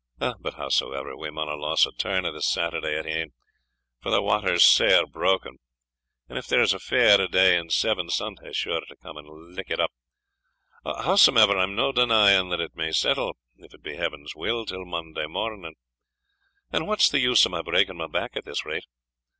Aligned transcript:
But, 0.17 0.55
howsoever, 0.55 1.15
we 1.15 1.29
mauna 1.29 1.53
lose 1.55 1.85
a 1.85 1.91
turn 1.91 2.25
o' 2.25 2.31
this 2.31 2.47
Saturday 2.51 2.97
at 2.97 3.05
e'en, 3.05 3.33
for 4.01 4.09
the 4.09 4.19
wather's 4.23 4.63
sair 4.65 5.05
broken, 5.05 5.59
and 6.27 6.39
if 6.39 6.47
there's 6.47 6.73
a 6.73 6.79
fair 6.79 7.19
day 7.27 7.55
in 7.55 7.69
seven, 7.69 8.09
Sunday's 8.09 8.57
sure 8.57 8.81
to 8.83 8.95
come 8.95 9.15
and 9.15 9.27
lick 9.53 9.69
it 9.69 9.79
up 9.79 9.91
Howsomever, 10.83 11.55
I'm 11.55 11.75
no 11.75 11.91
denying 11.91 12.49
that 12.49 12.59
it 12.61 12.75
may 12.75 12.91
settle, 12.91 13.37
if 13.57 13.75
it 13.75 13.83
be 13.83 13.93
Heaven's 13.95 14.35
will, 14.35 14.65
till 14.65 14.85
Monday 14.85 15.27
morning, 15.27 15.75
and 16.71 16.87
what's 16.87 17.07
the 17.07 17.19
use 17.19 17.45
o' 17.45 17.49
my 17.49 17.61
breaking 17.61 17.97
my 17.97 18.07
back 18.07 18.35
at 18.35 18.43
this 18.43 18.65
rate? 18.65 18.85